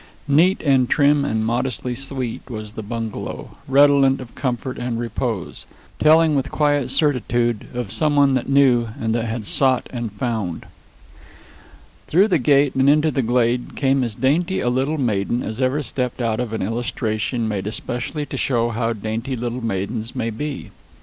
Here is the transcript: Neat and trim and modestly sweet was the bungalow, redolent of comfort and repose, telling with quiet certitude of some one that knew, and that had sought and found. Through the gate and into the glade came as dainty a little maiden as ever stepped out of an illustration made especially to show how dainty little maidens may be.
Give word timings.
Neat 0.27 0.59
and 0.61 0.89
trim 0.89 1.23
and 1.23 1.45
modestly 1.45 1.93
sweet 1.93 2.49
was 2.49 2.73
the 2.73 2.81
bungalow, 2.81 3.57
redolent 3.67 4.19
of 4.19 4.33
comfort 4.33 4.79
and 4.79 4.97
repose, 4.99 5.67
telling 5.99 6.33
with 6.35 6.49
quiet 6.49 6.89
certitude 6.89 7.67
of 7.75 7.91
some 7.91 8.15
one 8.15 8.33
that 8.33 8.49
knew, 8.49 8.87
and 8.99 9.13
that 9.13 9.25
had 9.25 9.45
sought 9.45 9.85
and 9.93 10.11
found. 10.11 10.65
Through 12.07 12.29
the 12.29 12.39
gate 12.39 12.73
and 12.73 12.89
into 12.89 13.11
the 13.11 13.21
glade 13.21 13.75
came 13.75 14.03
as 14.03 14.15
dainty 14.15 14.59
a 14.59 14.69
little 14.71 14.97
maiden 14.97 15.43
as 15.43 15.61
ever 15.61 15.83
stepped 15.83 16.19
out 16.19 16.39
of 16.39 16.51
an 16.51 16.63
illustration 16.63 17.47
made 17.47 17.67
especially 17.67 18.25
to 18.25 18.37
show 18.37 18.69
how 18.69 18.93
dainty 18.93 19.35
little 19.35 19.63
maidens 19.63 20.15
may 20.15 20.31
be. 20.31 20.71